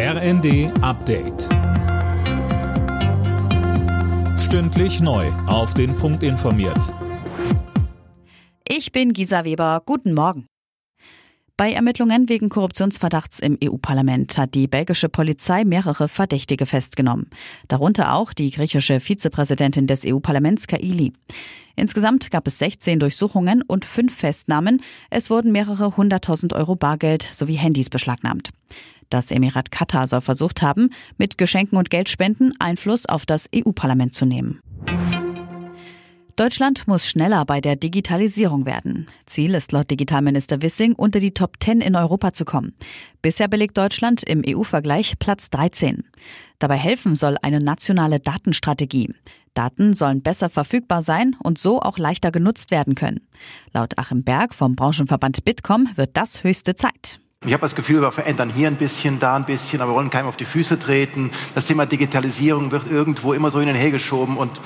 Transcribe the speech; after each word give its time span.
RND 0.00 0.70
Update. 0.80 1.48
Stündlich 4.38 5.00
neu. 5.00 5.26
Auf 5.48 5.74
den 5.74 5.96
Punkt 5.96 6.22
informiert. 6.22 6.94
Ich 8.68 8.92
bin 8.92 9.12
Gisa 9.12 9.44
Weber. 9.44 9.82
Guten 9.84 10.14
Morgen. 10.14 10.46
Bei 11.56 11.72
Ermittlungen 11.72 12.28
wegen 12.28 12.48
Korruptionsverdachts 12.48 13.40
im 13.40 13.58
EU-Parlament 13.60 14.38
hat 14.38 14.54
die 14.54 14.68
belgische 14.68 15.08
Polizei 15.08 15.64
mehrere 15.64 16.06
Verdächtige 16.06 16.66
festgenommen. 16.66 17.28
Darunter 17.66 18.14
auch 18.14 18.32
die 18.32 18.52
griechische 18.52 19.00
Vizepräsidentin 19.00 19.88
des 19.88 20.04
EU-Parlaments 20.06 20.68
Kaili. 20.68 21.12
Insgesamt 21.74 22.30
gab 22.30 22.46
es 22.46 22.58
16 22.58 23.00
Durchsuchungen 23.00 23.62
und 23.62 23.84
fünf 23.84 24.14
Festnahmen. 24.14 24.80
Es 25.10 25.28
wurden 25.28 25.50
mehrere 25.50 25.96
hunderttausend 25.96 26.52
Euro 26.52 26.76
Bargeld 26.76 27.28
sowie 27.32 27.54
Handys 27.54 27.90
beschlagnahmt. 27.90 28.50
Das 29.10 29.30
Emirat 29.30 29.70
Katar 29.70 30.06
soll 30.06 30.20
versucht 30.20 30.62
haben, 30.62 30.90
mit 31.16 31.38
Geschenken 31.38 31.78
und 31.78 31.90
Geldspenden 31.90 32.54
Einfluss 32.58 33.06
auf 33.06 33.26
das 33.26 33.48
EU-Parlament 33.54 34.14
zu 34.14 34.26
nehmen. 34.26 34.60
Deutschland 36.38 36.86
muss 36.86 37.08
schneller 37.08 37.44
bei 37.44 37.60
der 37.60 37.74
Digitalisierung 37.74 38.64
werden. 38.64 39.08
Ziel 39.26 39.54
ist 39.54 39.72
laut 39.72 39.90
Digitalminister 39.90 40.62
Wissing, 40.62 40.92
unter 40.92 41.18
die 41.18 41.34
Top 41.34 41.56
10 41.58 41.80
in 41.80 41.96
Europa 41.96 42.32
zu 42.32 42.44
kommen. 42.44 42.74
Bisher 43.22 43.48
belegt 43.48 43.76
Deutschland 43.76 44.22
im 44.22 44.44
EU-Vergleich 44.46 45.18
Platz 45.18 45.50
13. 45.50 46.04
Dabei 46.60 46.76
helfen 46.76 47.16
soll 47.16 47.38
eine 47.42 47.58
nationale 47.58 48.20
Datenstrategie. 48.20 49.12
Daten 49.54 49.94
sollen 49.94 50.22
besser 50.22 50.48
verfügbar 50.48 51.02
sein 51.02 51.34
und 51.42 51.58
so 51.58 51.80
auch 51.82 51.98
leichter 51.98 52.30
genutzt 52.30 52.70
werden 52.70 52.94
können. 52.94 53.26
Laut 53.72 53.98
Achim 53.98 54.22
Berg 54.22 54.54
vom 54.54 54.76
Branchenverband 54.76 55.44
Bitkom 55.44 55.88
wird 55.96 56.16
das 56.16 56.44
höchste 56.44 56.76
Zeit. 56.76 57.18
Ich 57.46 57.52
habe 57.52 57.60
das 57.60 57.76
Gefühl, 57.76 58.02
wir 58.02 58.10
verändern 58.10 58.50
hier 58.50 58.66
ein 58.66 58.74
bisschen, 58.74 59.20
da 59.20 59.36
ein 59.36 59.46
bisschen, 59.46 59.80
aber 59.80 59.92
wir 59.92 59.94
wollen 59.94 60.10
keinem 60.10 60.26
auf 60.26 60.36
die 60.36 60.44
Füße 60.44 60.76
treten. 60.80 61.30
Das 61.54 61.66
Thema 61.66 61.86
Digitalisierung 61.86 62.72
wird 62.72 62.90
irgendwo 62.90 63.32
immer 63.32 63.52
so 63.52 63.60
hin 63.60 63.68
und 63.68 63.76
her 63.76 63.92
geschoben 63.92 64.36
und 64.36 64.60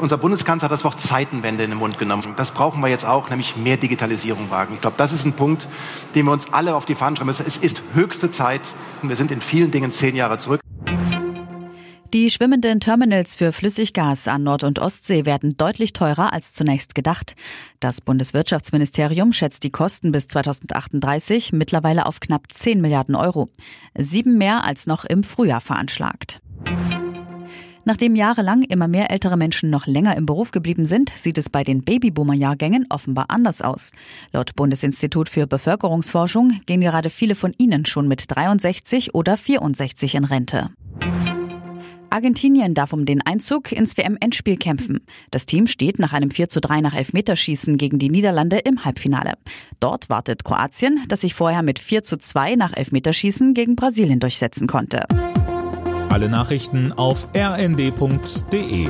unser 0.00 0.16
Bundeskanzler 0.16 0.64
hat 0.64 0.72
das 0.72 0.84
Wort 0.84 0.98
Zeitenwende 0.98 1.64
in 1.64 1.70
den 1.70 1.78
Mund 1.78 1.98
genommen. 1.98 2.32
Das 2.36 2.52
brauchen 2.52 2.80
wir 2.80 2.88
jetzt 2.88 3.04
auch, 3.04 3.28
nämlich 3.28 3.56
mehr 3.56 3.76
Digitalisierung 3.76 4.50
wagen. 4.50 4.72
Ich 4.74 4.80
glaube, 4.80 4.96
das 4.96 5.12
ist 5.12 5.26
ein 5.26 5.34
Punkt, 5.34 5.68
den 6.14 6.24
wir 6.24 6.32
uns 6.32 6.50
alle 6.50 6.74
auf 6.74 6.86
die 6.86 6.94
Fahnen 6.94 7.14
schreiben 7.16 7.28
müssen. 7.28 7.44
Es 7.46 7.58
ist 7.58 7.82
höchste 7.92 8.30
Zeit. 8.30 8.74
Wir 9.02 9.16
sind 9.16 9.30
in 9.30 9.42
vielen 9.42 9.70
Dingen 9.70 9.92
zehn 9.92 10.16
Jahre 10.16 10.38
zurück. 10.38 10.63
Die 12.14 12.30
schwimmenden 12.30 12.78
Terminals 12.78 13.34
für 13.34 13.50
Flüssiggas 13.50 14.28
an 14.28 14.44
Nord- 14.44 14.62
und 14.62 14.78
Ostsee 14.78 15.24
werden 15.26 15.56
deutlich 15.56 15.92
teurer 15.92 16.32
als 16.32 16.52
zunächst 16.52 16.94
gedacht. 16.94 17.34
Das 17.80 18.00
Bundeswirtschaftsministerium 18.00 19.32
schätzt 19.32 19.64
die 19.64 19.70
Kosten 19.70 20.12
bis 20.12 20.28
2038 20.28 21.52
mittlerweile 21.52 22.06
auf 22.06 22.20
knapp 22.20 22.52
10 22.52 22.80
Milliarden 22.80 23.16
Euro. 23.16 23.48
Sieben 23.98 24.38
mehr 24.38 24.62
als 24.62 24.86
noch 24.86 25.04
im 25.04 25.24
Frühjahr 25.24 25.60
veranschlagt. 25.60 26.40
Nachdem 27.84 28.14
jahrelang 28.14 28.62
immer 28.62 28.86
mehr 28.86 29.10
ältere 29.10 29.36
Menschen 29.36 29.68
noch 29.68 29.88
länger 29.88 30.16
im 30.16 30.24
Beruf 30.24 30.52
geblieben 30.52 30.86
sind, 30.86 31.10
sieht 31.16 31.36
es 31.36 31.50
bei 31.50 31.64
den 31.64 31.82
Babyboomer-Jahrgängen 31.82 32.86
offenbar 32.90 33.24
anders 33.26 33.60
aus. 33.60 33.90
Laut 34.32 34.54
Bundesinstitut 34.54 35.28
für 35.28 35.48
Bevölkerungsforschung 35.48 36.60
gehen 36.66 36.80
gerade 36.80 37.10
viele 37.10 37.34
von 37.34 37.52
ihnen 37.58 37.86
schon 37.86 38.06
mit 38.06 38.26
63 38.28 39.16
oder 39.16 39.36
64 39.36 40.14
in 40.14 40.24
Rente. 40.24 40.70
Argentinien 42.14 42.74
darf 42.74 42.92
um 42.92 43.06
den 43.06 43.22
Einzug 43.22 43.72
ins 43.72 43.96
WM-Endspiel 43.96 44.56
kämpfen. 44.56 45.00
Das 45.32 45.46
Team 45.46 45.66
steht 45.66 45.98
nach 45.98 46.12
einem 46.12 46.30
4 46.30 46.48
zu 46.48 46.60
3 46.60 46.80
nach 46.80 46.94
Elfmeterschießen 46.94 47.76
gegen 47.76 47.98
die 47.98 48.08
Niederlande 48.08 48.58
im 48.58 48.84
Halbfinale. 48.84 49.32
Dort 49.80 50.08
wartet 50.10 50.44
Kroatien, 50.44 51.02
das 51.08 51.22
sich 51.22 51.34
vorher 51.34 51.62
mit 51.62 51.80
4 51.80 52.04
zu 52.04 52.16
2 52.16 52.54
nach 52.54 52.72
Elfmeterschießen 52.72 53.52
gegen 53.52 53.74
Brasilien 53.74 54.20
durchsetzen 54.20 54.68
konnte. 54.68 55.06
Alle 56.08 56.28
Nachrichten 56.28 56.92
auf 56.92 57.26
rnd.de 57.36 58.88